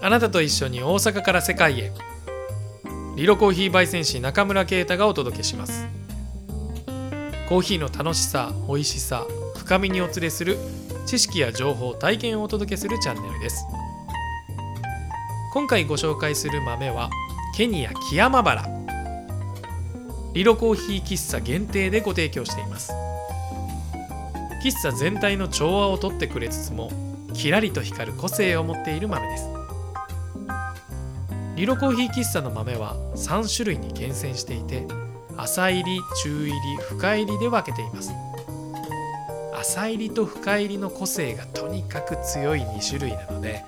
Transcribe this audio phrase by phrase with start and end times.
[0.00, 1.92] あなたと一緒に大阪から世界へ。
[3.14, 5.86] リロコーヒー焙煎士中村啓太がお届けします。
[7.48, 9.26] コーヒーの楽しさ美味しさ
[9.56, 10.56] 深みにお連れする
[11.04, 13.66] 知識や情報体験をお届けするチャンネルです。
[15.52, 17.10] 今回ご紹介する豆は
[17.58, 18.64] ケニア木山原
[20.32, 22.92] リロコーヒー喫茶限定でご提供しています。
[24.62, 26.92] 喫茶全体の調和をとってくれつつも
[27.34, 29.48] キラリと光る個性を持っている豆です。
[31.56, 34.86] リロコーヒー喫茶の豆は3種類に厳選していて
[35.36, 38.12] 浅入り中入り深入りで分けています。
[39.56, 43.64] 浅入りと深入りの個性がとにかく強い2種類なので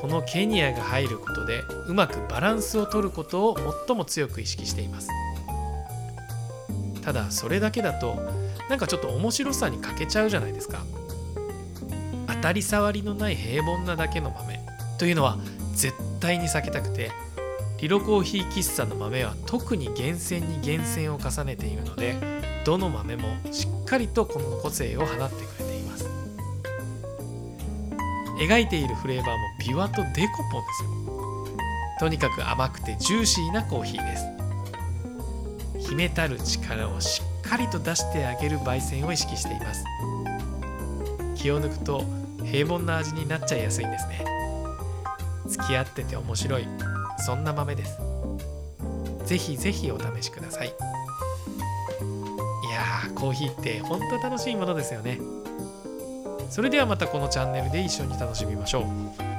[0.00, 5.08] このケニアが入ることでうまくバランスを取ることを最も強く意識しています。
[7.02, 8.16] ただそれだけだと
[8.68, 10.84] なんかちょっと面白さに欠けちゃうじゃないですか。
[12.26, 14.60] 当たり障りのない平凡なだけの豆。
[14.98, 15.38] というのは
[15.74, 17.10] 絶対に避けたくて
[17.80, 22.16] リロコーヒー喫茶の豆は特に厳選に厳選を重ねているので
[22.64, 26.07] どの豆もしっかりとこの個性を放ってくれています。
[28.38, 30.90] 描いているフレーバーもビワとデコポンですよ。
[31.98, 35.88] とにかく甘くてジューシーなコーヒーです。
[35.88, 39.84] 秘めたる力をしっかりと出してあげる焙煎を意識しています。
[41.34, 42.04] 気を抜くと
[42.44, 44.24] 平凡な味になっちゃいやすいんですね。
[45.46, 46.68] 付き合ってて面白い。
[47.26, 47.98] そんな豆です。
[49.24, 50.68] ぜひぜひお試しください。
[50.68, 50.70] い
[52.70, 55.18] やーコーヒーって本当楽しいものですよね。
[56.48, 59.37] それではまたこのチャンネルで一緒に楽しみましょう。